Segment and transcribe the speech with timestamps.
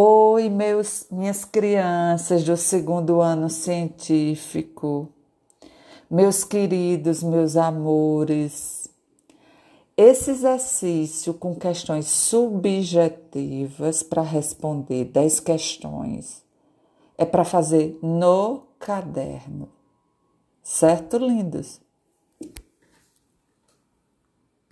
[0.00, 5.08] Oi, meus, minhas crianças do segundo ano científico,
[6.08, 8.88] meus queridos, meus amores.
[9.96, 16.44] Esse exercício com questões subjetivas para responder 10 questões
[17.16, 19.68] é para fazer no caderno.
[20.62, 21.80] Certo, lindos?